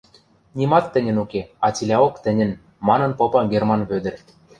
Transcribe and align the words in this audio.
Нимат 0.57 0.85
тӹньӹн 0.93 1.17
уке, 1.23 1.41
а 1.65 1.67
цилӓок 1.75 2.15
тӹньӹн,— 2.23 2.51
манын 2.87 3.11
попа 3.19 3.41
Герман 3.51 3.81
Вӧдӹр. 3.89 4.15